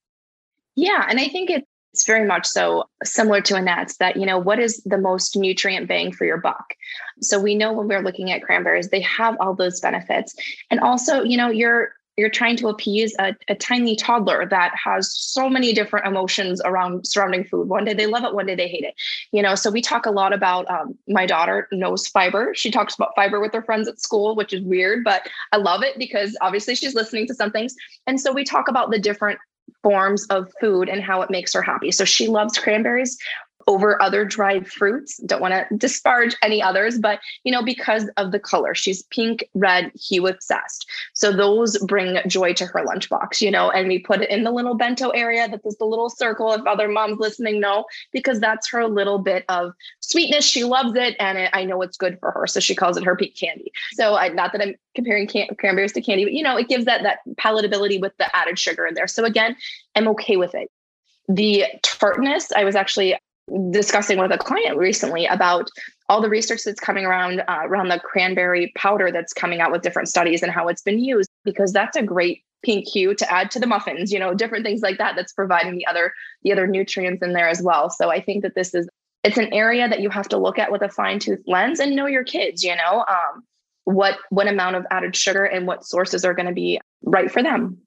[0.76, 4.60] Yeah, and I think it's very much so similar to Annette's that, you know, what
[4.60, 6.74] is the most nutrient bang for your buck?
[7.20, 10.34] So we know when we're looking at cranberries, they have all those benefits.
[10.72, 15.12] And also, you know, you're you're trying to appease a, a, tiny toddler that has
[15.18, 17.70] so many different emotions around surrounding food.
[17.70, 18.94] One day they love it, one day they hate it.
[19.32, 22.54] You know, so we talk a lot about um, my daughter knows fiber.
[22.54, 25.82] She talks about fiber with her friends at school, which is weird, but I love
[25.82, 27.76] it because obviously she's listening to some things.
[28.06, 29.40] And so we talk about the different
[29.82, 31.92] forms of food and how it makes her happy.
[31.92, 33.18] So she loves cranberries
[33.70, 35.18] over other dried fruits.
[35.28, 39.48] Don't want to disparage any others, but you know, because of the color, she's pink,
[39.54, 40.90] red, hue obsessed.
[41.14, 44.52] So those bring joy to her lunchbox, you know, and we put it in the
[44.52, 46.52] little bento area that there's the little circle.
[46.52, 50.46] If other moms listening know, because that's her little bit of sweetness.
[50.46, 52.48] She loves it, and it, I know it's good for her.
[52.48, 53.72] So she calls it her pink candy.
[53.92, 56.86] So I, not that I'm comparing can- cranberries to candy, but you know, it gives
[56.86, 59.08] that that palatability with the added sugar in there.
[59.08, 59.56] So again,
[59.94, 60.72] I'm okay with it.
[61.28, 63.16] The tartness, I was actually
[63.72, 65.70] discussing with a client recently about
[66.08, 69.82] all the research that's coming around uh, around the cranberry powder that's coming out with
[69.82, 73.50] different studies and how it's been used because that's a great pink hue to add
[73.50, 76.68] to the muffins you know different things like that that's providing the other the other
[76.68, 77.90] nutrients in there as well.
[77.90, 78.88] So i think that this is
[79.24, 81.96] it's an area that you have to look at with a fine tooth lens and
[81.96, 83.44] know your kids you know um,
[83.86, 87.44] what what amount of added sugar and what sources are going to be right for
[87.44, 87.78] them.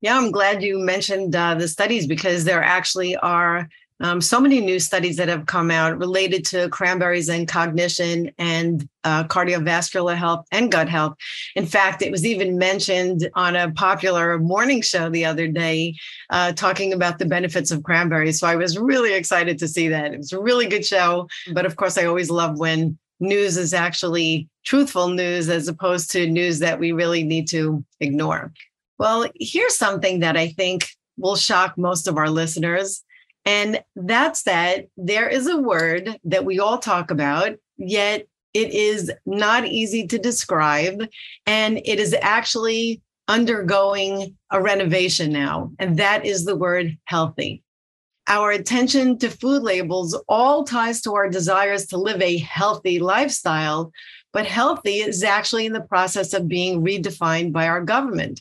[0.00, 3.68] Yeah i'm glad you mentioned uh, the studies because there actually are
[4.02, 8.88] um, so many new studies that have come out related to cranberries and cognition and
[9.04, 11.14] uh, cardiovascular health and gut health.
[11.54, 15.94] In fact, it was even mentioned on a popular morning show the other day,
[16.30, 18.40] uh, talking about the benefits of cranberries.
[18.40, 20.12] So I was really excited to see that.
[20.12, 21.28] It was a really good show.
[21.52, 26.26] But of course, I always love when news is actually truthful news as opposed to
[26.26, 28.52] news that we really need to ignore.
[28.98, 33.04] Well, here's something that I think will shock most of our listeners.
[33.44, 39.10] And that's that there is a word that we all talk about, yet it is
[39.26, 41.02] not easy to describe.
[41.46, 45.72] And it is actually undergoing a renovation now.
[45.78, 47.62] And that is the word healthy.
[48.28, 53.90] Our attention to food labels all ties to our desires to live a healthy lifestyle,
[54.32, 58.40] but healthy is actually in the process of being redefined by our government.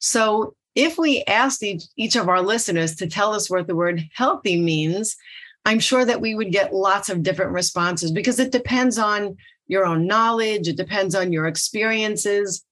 [0.00, 4.08] So if we asked each, each of our listeners to tell us what the word
[4.14, 5.16] healthy means,
[5.64, 9.86] I'm sure that we would get lots of different responses because it depends on your
[9.86, 12.64] own knowledge, it depends on your experiences.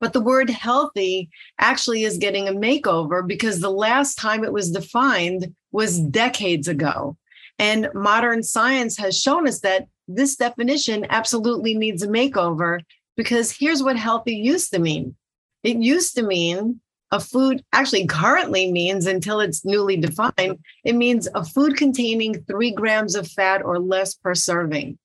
[0.00, 4.70] But the word healthy actually is getting a makeover because the last time it was
[4.70, 7.16] defined was decades ago.
[7.58, 12.80] And modern science has shown us that this definition absolutely needs a makeover
[13.16, 15.14] because here's what healthy used to mean
[15.62, 16.80] it used to mean
[17.14, 22.72] a food actually currently means until it's newly defined, it means a food containing three
[22.72, 24.98] grams of fat or less per serving.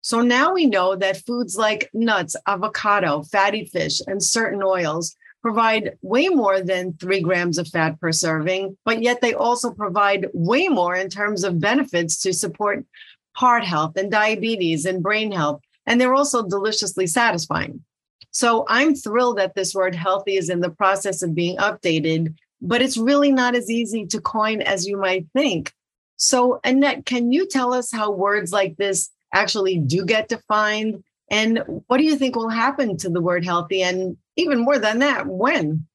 [0.00, 5.98] So now we know that foods like nuts, avocado, fatty fish, and certain oils provide
[6.00, 10.68] way more than three grams of fat per serving, but yet they also provide way
[10.68, 12.86] more in terms of benefits to support
[13.32, 15.60] heart health and diabetes and brain health.
[15.84, 17.84] And they're also deliciously satisfying.
[18.30, 22.82] So I'm thrilled that this word healthy is in the process of being updated, but
[22.82, 25.72] it's really not as easy to coin as you might think.
[26.16, 31.02] So, Annette, can you tell us how words like this actually do get defined?
[31.30, 33.82] And what do you think will happen to the word healthy?
[33.82, 35.86] And even more than that, when?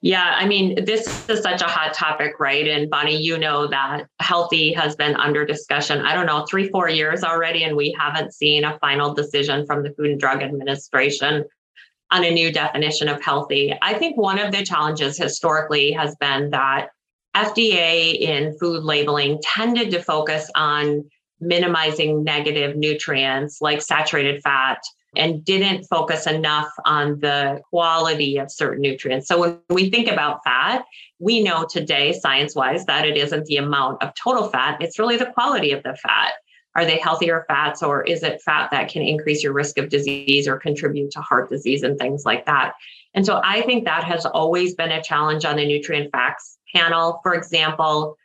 [0.00, 2.66] Yeah, I mean, this is such a hot topic, right?
[2.66, 6.88] And Bonnie, you know that healthy has been under discussion, I don't know, three, four
[6.88, 11.44] years already, and we haven't seen a final decision from the Food and Drug Administration
[12.12, 13.74] on a new definition of healthy.
[13.82, 16.90] I think one of the challenges historically has been that
[17.34, 21.08] FDA in food labeling tended to focus on
[21.40, 24.78] minimizing negative nutrients like saturated fat
[25.16, 29.26] and didn't focus enough on the quality of certain nutrients.
[29.26, 30.84] So when we think about fat,
[31.18, 35.16] we know today, science wise, that it isn't the amount of total fat, it's really
[35.16, 36.32] the quality of the fat.
[36.74, 40.48] Are they healthier fats, or is it fat that can increase your risk of disease
[40.48, 42.72] or contribute to heart disease and things like that?
[43.14, 47.20] And so I think that has always been a challenge on the nutrient facts panel.
[47.22, 48.16] For example,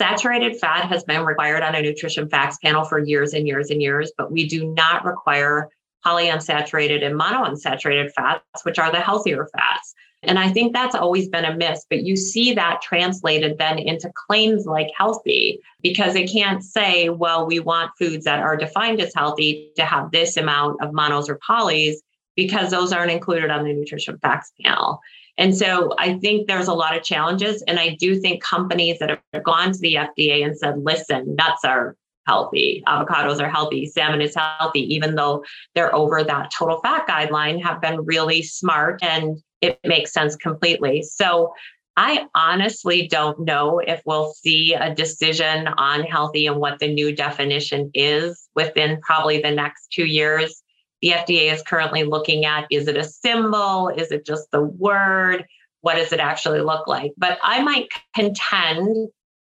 [0.00, 3.80] saturated fat has been required on a nutrition facts panel for years and years and
[3.80, 5.68] years, but we do not require
[6.04, 9.94] polyunsaturated and monounsaturated fats, which are the healthier fats.
[10.22, 14.12] And I think that's always been a miss, but you see that translated then into
[14.14, 19.14] claims like healthy because it can't say, well, we want foods that are defined as
[19.14, 21.96] healthy to have this amount of monos or polys
[22.36, 25.00] because those aren't included on the nutrition facts panel.
[25.38, 27.62] And so I think there's a lot of challenges.
[27.62, 31.64] And I do think companies that have gone to the FDA and said, listen, nuts
[31.64, 35.42] are healthy, avocados are healthy, salmon is healthy, even though
[35.74, 41.02] they're over that total fat guideline, have been really smart and it makes sense completely.
[41.02, 41.52] So
[41.96, 47.14] I honestly don't know if we'll see a decision on healthy and what the new
[47.14, 50.62] definition is within probably the next two years.
[51.02, 53.88] The FDA is currently looking at is it a symbol?
[53.88, 55.44] Is it just the word?
[55.82, 57.12] What does it actually look like?
[57.16, 59.08] But I might contend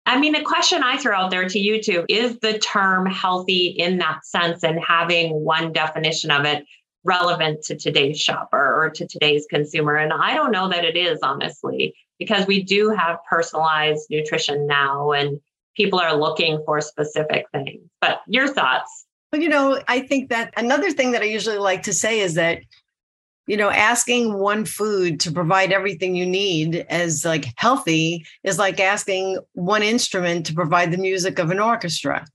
[0.07, 3.67] I mean, the question I throw out there to you too is the term healthy
[3.67, 6.63] in that sense and having one definition of it
[7.05, 9.95] relevant to today's shopper or to today's consumer?
[9.95, 15.11] And I don't know that it is, honestly, because we do have personalized nutrition now
[15.11, 15.39] and
[15.75, 17.81] people are looking for specific things.
[18.01, 19.05] But your thoughts?
[19.31, 22.35] Well, you know, I think that another thing that I usually like to say is
[22.35, 22.59] that
[23.47, 28.79] you know asking one food to provide everything you need as like healthy is like
[28.79, 32.25] asking one instrument to provide the music of an orchestra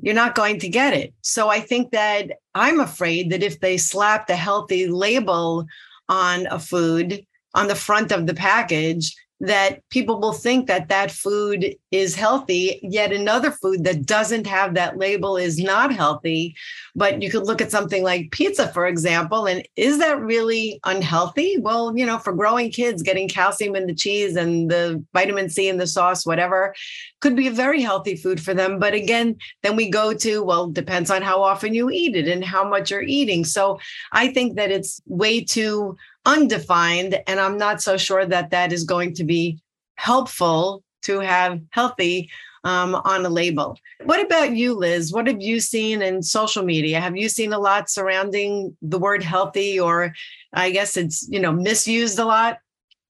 [0.00, 1.12] you're not going to get it.
[1.22, 5.66] So i think that i'm afraid that if they slap the healthy label
[6.08, 7.24] on a food
[7.54, 12.78] on the front of the package that people will think that that food is healthy
[12.80, 16.54] yet another food that doesn't have that label is not healthy.
[16.94, 21.58] But you could look at something like pizza for example and is that really unhealthy?
[21.58, 25.68] Well you know for growing kids getting calcium in the cheese and the vitamin c
[25.68, 26.72] in the sauce whatever
[27.20, 28.78] could be a very healthy food for them.
[28.78, 32.44] But again then we go to well depends on how often you eat it and
[32.44, 33.44] how much you're eating.
[33.44, 33.80] So
[34.12, 35.96] i think that it's way too
[36.26, 37.20] undefined.
[37.26, 39.58] And I'm not so sure that that is going to be
[39.96, 42.30] helpful to have healthy
[42.64, 43.78] um, on a label.
[44.04, 45.12] What about you, Liz?
[45.12, 47.00] What have you seen in social media?
[47.00, 50.14] Have you seen a lot surrounding the word healthy, or
[50.52, 52.58] I guess it's you know misused a lot?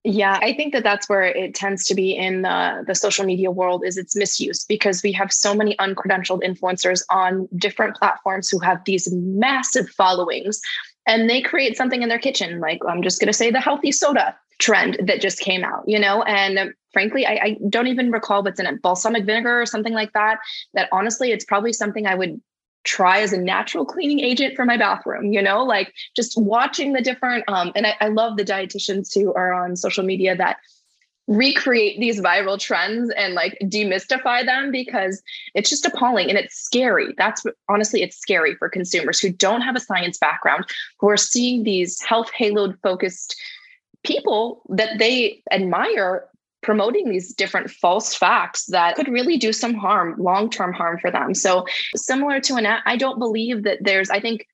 [0.05, 3.53] Yeah, I think that that's where it tends to be in the, the social media
[3.53, 8.59] world is its misuse because we have so many uncredentialed influencers on different platforms who
[8.59, 10.61] have these massive followings
[11.07, 13.93] and they create something in their kitchen like i'm just going to say the healthy
[13.93, 16.23] soda trend that just came out you know?
[16.23, 20.13] And frankly I, I, don't even recall what's in it balsamic vinegar or something like
[20.13, 20.39] that
[20.75, 22.41] that honestly it's probably something i would
[22.85, 25.65] try as a natural cleaning agent for my bathroom you know?
[25.65, 29.77] Like just watching the different um and I, I love the dietitians who are on
[29.77, 30.59] social media that
[31.33, 35.23] recreate these viral trends and like demystify them because
[35.55, 37.15] it's just appalling and it's scary.
[37.17, 40.67] That's honestly, it's scary for consumers who don't have a science background,
[40.99, 43.41] who are seeing these health halo focused
[44.05, 46.25] people that they admire
[46.63, 51.11] promoting these different false facts that could really do some harm, long term harm for
[51.11, 51.35] them.
[51.35, 51.67] So,
[51.97, 54.47] similar to Annette, I don't believe that there's, I think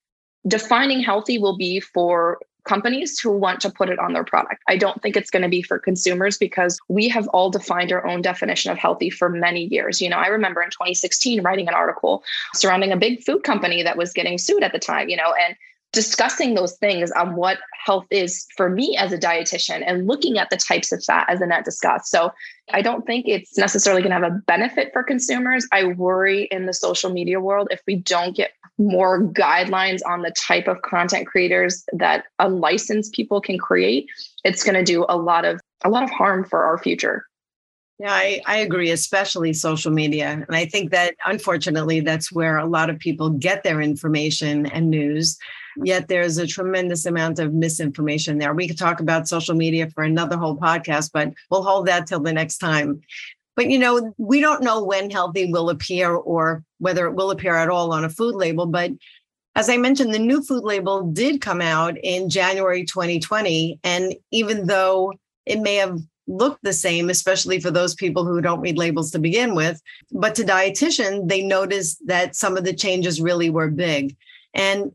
[0.46, 2.38] defining healthy will be for
[2.68, 4.62] companies who want to put it on their product.
[4.68, 8.06] I don't think it's going to be for consumers because we have all defined our
[8.06, 10.02] own definition of healthy for many years.
[10.02, 12.22] You know, I remember in 2016 writing an article
[12.54, 15.56] surrounding a big food company that was getting sued at the time, you know, and
[15.98, 20.48] discussing those things on what health is for me as a dietitian and looking at
[20.48, 22.08] the types of fat as Annette discussed.
[22.08, 22.30] So
[22.72, 25.66] I don't think it's necessarily going to have a benefit for consumers.
[25.72, 30.30] I worry in the social media world if we don't get more guidelines on the
[30.30, 34.08] type of content creators that unlicensed people can create,
[34.44, 37.24] it's going to do a lot of a lot of harm for our future.
[37.98, 40.28] Yeah, I, I agree, especially social media.
[40.28, 44.88] And I think that unfortunately, that's where a lot of people get their information and
[44.88, 45.36] news.
[45.82, 48.54] Yet there's a tremendous amount of misinformation there.
[48.54, 52.20] We could talk about social media for another whole podcast, but we'll hold that till
[52.20, 53.00] the next time.
[53.56, 57.54] But you know, we don't know when healthy will appear or whether it will appear
[57.54, 58.66] at all on a food label.
[58.66, 58.92] But
[59.56, 63.80] as I mentioned, the new food label did come out in January 2020.
[63.82, 65.14] And even though
[65.44, 65.98] it may have
[66.28, 69.80] look the same, especially for those people who don't read labels to begin with.
[70.12, 74.14] But to dietitian, they noticed that some of the changes really were big.
[74.54, 74.92] And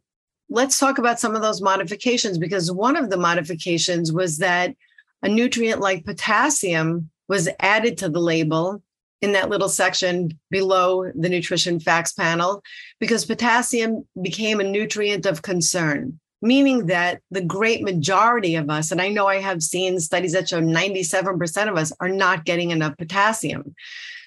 [0.49, 4.75] let's talk about some of those modifications because one of the modifications was that
[5.21, 8.81] a nutrient like potassium was added to the label
[9.21, 12.61] in that little section below the nutrition facts panel
[12.99, 19.01] because potassium became a nutrient of concern meaning that the great majority of us, and
[19.01, 22.97] I know I have seen studies that show 97% of us are not getting enough
[22.97, 23.73] potassium.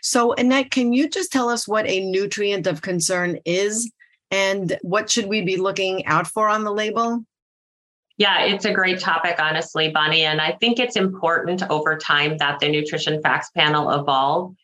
[0.02, 3.90] So, Annette, can you just tell us what a nutrient of concern is
[4.30, 7.24] and what should we be looking out for on the label?
[8.18, 10.24] Yeah, it's a great topic, honestly, Bonnie.
[10.24, 14.54] And I think it's important over time that the nutrition facts panel evolve.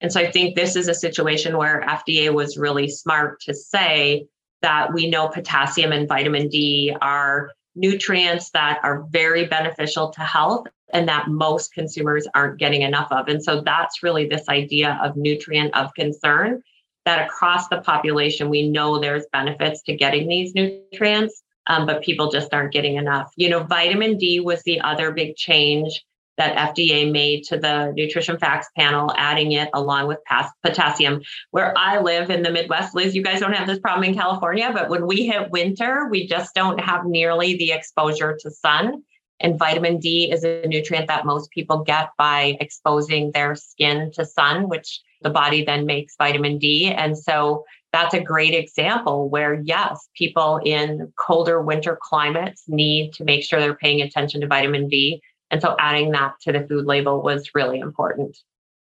[0.00, 4.26] And so I think this is a situation where FDA was really smart to say,
[4.62, 10.66] that we know potassium and vitamin D are nutrients that are very beneficial to health
[10.92, 13.28] and that most consumers aren't getting enough of.
[13.28, 16.62] And so that's really this idea of nutrient of concern
[17.04, 22.30] that across the population, we know there's benefits to getting these nutrients, um, but people
[22.30, 23.32] just aren't getting enough.
[23.36, 26.04] You know, vitamin D was the other big change
[26.38, 30.18] that FDA made to the nutrition facts panel, adding it along with
[30.64, 31.20] potassium.
[31.50, 34.70] Where I live in the Midwest, Liz, you guys don't have this problem in California,
[34.72, 39.02] but when we hit winter, we just don't have nearly the exposure to sun.
[39.40, 44.24] And vitamin D is a nutrient that most people get by exposing their skin to
[44.24, 46.90] sun, which the body then makes vitamin D.
[46.90, 53.24] And so that's a great example where, yes, people in colder winter climates need to
[53.24, 56.86] make sure they're paying attention to vitamin D and so adding that to the food
[56.86, 58.36] label was really important.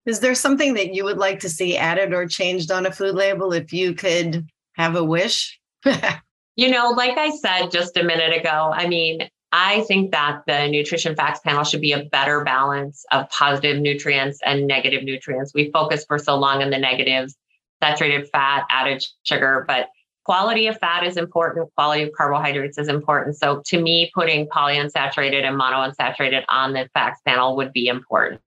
[0.05, 3.15] Is there something that you would like to see added or changed on a food
[3.15, 5.59] label if you could have a wish?
[6.57, 10.69] you know, like I said just a minute ago, I mean, I think that the
[10.69, 15.53] nutrition facts panel should be a better balance of positive nutrients and negative nutrients.
[15.55, 17.37] We focus for so long on the negatives,
[17.83, 19.89] saturated fat, added sugar, but
[20.25, 23.37] quality of fat is important, quality of carbohydrates is important.
[23.37, 28.41] So to me, putting polyunsaturated and monounsaturated on the facts panel would be important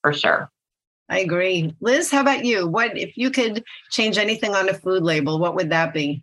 [0.00, 0.50] for sure.
[1.08, 1.74] I agree.
[1.80, 2.66] Liz, how about you?
[2.66, 6.22] What if you could change anything on a food label, what would that be?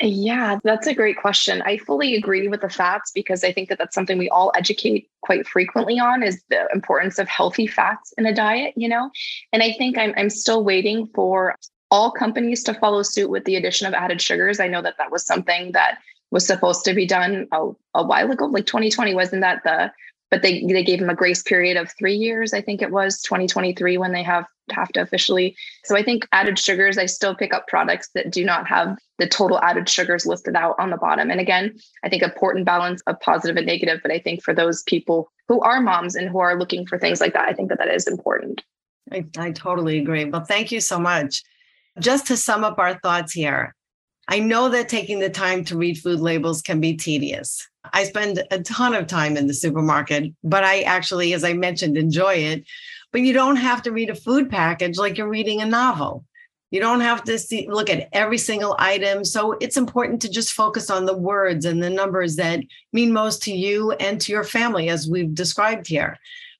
[0.00, 1.60] Yeah, that's a great question.
[1.62, 5.10] I fully agree with the fats because I think that that's something we all educate
[5.22, 9.10] quite frequently on is the importance of healthy fats in a diet, you know?
[9.52, 11.56] And I think I'm I'm still waiting for
[11.90, 14.60] all companies to follow suit with the addition of added sugars.
[14.60, 15.98] I know that that was something that
[16.30, 19.14] was supposed to be done a, a while ago, like 2020.
[19.14, 19.90] Wasn't that the?
[20.30, 22.52] But they they gave them a grace period of three years.
[22.52, 25.56] I think it was 2023 when they have have to officially.
[25.84, 26.98] So I think added sugars.
[26.98, 30.76] I still pick up products that do not have the total added sugars listed out
[30.78, 31.30] on the bottom.
[31.30, 34.00] And again, I think a important balance of positive and negative.
[34.02, 37.20] But I think for those people who are moms and who are looking for things
[37.20, 38.62] like that, I think that that is important.
[39.10, 40.24] I, I totally agree.
[40.24, 41.42] Well, thank you so much.
[41.98, 43.74] Just to sum up our thoughts here,
[44.28, 47.66] I know that taking the time to read food labels can be tedious.
[47.92, 51.96] I spend a ton of time in the supermarket, but I actually, as I mentioned,
[51.96, 52.64] enjoy it.
[53.10, 56.26] But you don't have to read a food package like you're reading a novel.
[56.70, 59.24] You don't have to see, look at every single item.
[59.24, 62.60] So it's important to just focus on the words and the numbers that
[62.92, 66.18] mean most to you and to your family, as we've described here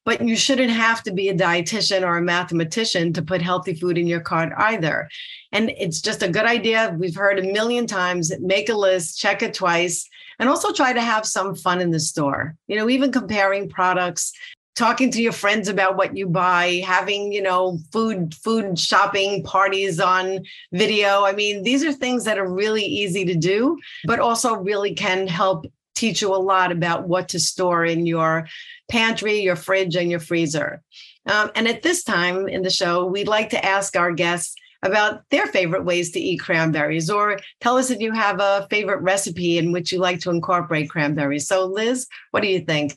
[0.09, 3.99] but you shouldn't have to be a dietitian or a mathematician to put healthy food
[3.99, 5.07] in your cart either.
[5.53, 6.97] And it's just a good idea.
[6.99, 11.03] We've heard a million times make a list, check it twice, and also try to
[11.03, 12.57] have some fun in the store.
[12.69, 14.33] You know, even comparing products,
[14.79, 19.99] talking to your friends about what you buy, having, you know, food food shopping parties
[19.99, 20.39] on
[20.73, 21.25] video.
[21.25, 25.27] I mean, these are things that are really easy to do, but also really can
[25.27, 25.67] help
[25.97, 28.47] teach you a lot about what to store in your
[28.89, 30.81] pantry, your fridge, and your freezer.
[31.27, 34.55] Um, and at this time in the show, we'd like to ask our guests
[34.85, 39.03] about their favorite ways to eat cranberries, or tell us if you have a favorite
[39.03, 41.49] recipe in which you like to incorporate cranberries.
[41.49, 42.97] So, Liz, what do you think?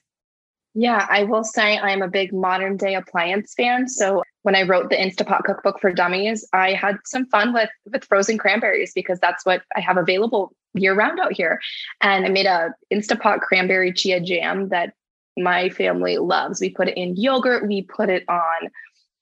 [0.74, 3.89] Yeah, I will say I'm a big modern day appliance fan.
[3.89, 8.05] So when I wrote the Instapot cookbook for dummies, I had some fun with with
[8.05, 11.59] frozen cranberries because that's what I have available year round out here.
[12.01, 14.93] And I made a Instapot cranberry chia jam that
[15.38, 16.61] my family loves.
[16.61, 17.67] We put it in yogurt.
[17.67, 18.69] We put it on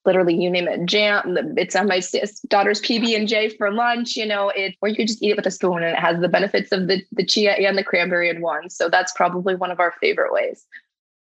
[0.05, 1.35] literally you name it jam.
[1.57, 2.01] It's on my
[2.47, 4.15] daughter's PB and J for lunch.
[4.15, 6.19] You know it, or you could just eat it with a spoon, and it has
[6.19, 8.69] the benefits of the the chia and the cranberry in one.
[8.69, 10.65] So that's probably one of our favorite ways.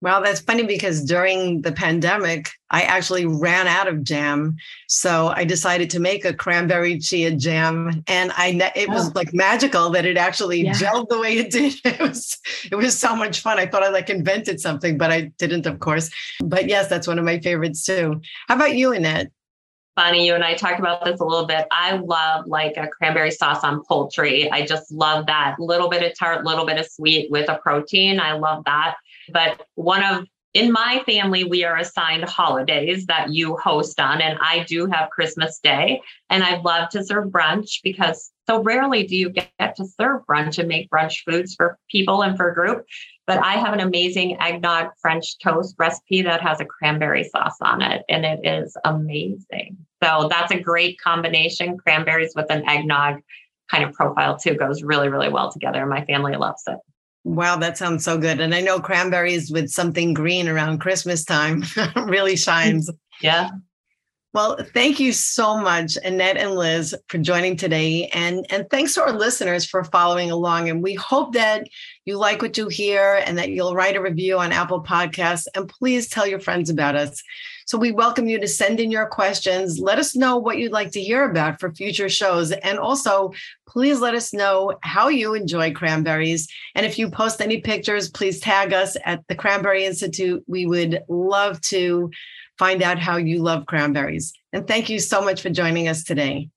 [0.02, 4.56] Well, that's funny because during the pandemic, I actually ran out of jam.
[4.88, 8.04] So I decided to make a cranberry chia jam.
[8.08, 9.12] And I it was oh.
[9.14, 10.74] like magical that it actually yeah.
[10.74, 11.76] gelled the way it did.
[11.86, 12.40] It was
[12.72, 13.60] it was so much fun.
[13.60, 16.10] I thought I like invented something, but I didn't, of course.
[16.44, 18.22] But yes, that's one of my favorites too.
[18.48, 19.32] How about you, Annette?
[19.96, 20.26] funny.
[20.26, 21.68] You and I talked about this a little bit.
[21.72, 24.50] I love like a cranberry sauce on poultry.
[24.50, 28.20] I just love that little bit of tart, little bit of sweet with a protein.
[28.20, 28.96] I love that.
[29.32, 34.38] But one of in my family, we are assigned holidays that you host on, and
[34.42, 36.02] I do have Christmas Day.
[36.30, 40.60] And I love to serve brunch because so rarely do you get to serve brunch
[40.60, 42.86] and make brunch foods for people and for a group.
[43.28, 47.82] But I have an amazing eggnog French toast recipe that has a cranberry sauce on
[47.82, 49.78] it, and it is amazing.
[50.04, 51.78] So that's a great combination.
[51.78, 53.22] Cranberries with an eggnog
[53.70, 55.86] kind of profile too goes really, really well together.
[55.86, 56.78] My family loves it.
[57.24, 58.40] Wow, that sounds so good.
[58.40, 61.64] And I know cranberries with something green around Christmas time
[61.96, 62.90] really shines.
[63.22, 63.50] Yeah.
[64.34, 68.08] Well, thank you so much, Annette and Liz, for joining today.
[68.14, 70.70] And, and thanks to our listeners for following along.
[70.70, 71.68] And we hope that
[72.06, 75.48] you like what you hear and that you'll write a review on Apple Podcasts.
[75.54, 77.22] And please tell your friends about us.
[77.66, 79.80] So we welcome you to send in your questions.
[79.80, 82.52] Let us know what you'd like to hear about for future shows.
[82.52, 83.32] And also,
[83.68, 86.48] please let us know how you enjoy cranberries.
[86.76, 90.44] And if you post any pictures, please tag us at the Cranberry Institute.
[90.48, 92.12] We would love to
[92.58, 94.34] find out how you love cranberries.
[94.54, 96.50] And thank you so much for joining us today.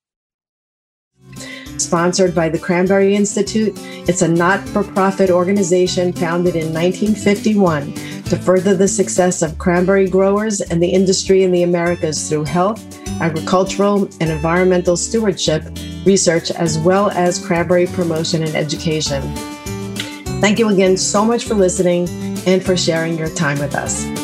[1.84, 3.74] Sponsored by the Cranberry Institute,
[4.08, 7.92] it's a not for profit organization founded in 1951
[8.24, 12.82] to further the success of cranberry growers and the industry in the Americas through health,
[13.20, 15.62] agricultural, and environmental stewardship,
[16.06, 19.20] research, as well as cranberry promotion and education.
[20.40, 22.08] Thank you again so much for listening
[22.46, 24.23] and for sharing your time with us.